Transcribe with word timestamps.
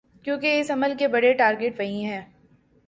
کیونکہ 0.23 0.59
اس 0.59 0.71
عمل 0.71 0.93
کے 0.99 1.07
بڑے 1.07 1.33
ٹارگٹ 1.33 1.79
وہی 1.79 2.03
ہیں۔ 2.05 2.21